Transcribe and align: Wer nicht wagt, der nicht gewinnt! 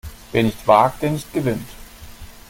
Wer 0.31 0.41
nicht 0.41 0.65
wagt, 0.67 1.03
der 1.03 1.11
nicht 1.11 1.31
gewinnt! 1.31 1.69